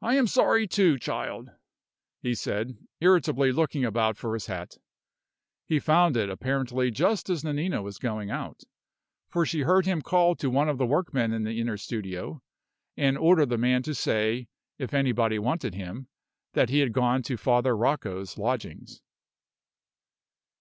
[0.00, 1.50] "I am sorry too, child,"
[2.22, 4.76] he said, irritably looking about for his hat.
[5.66, 8.62] He found it apparently just as Nanina was going out;
[9.28, 12.44] for she heard him call to one of the workmen in the inner studio,
[12.96, 14.46] and order the man to say,
[14.78, 16.06] if anybody wanted him,
[16.52, 19.00] that he had gone to Father Rocco's lodgings.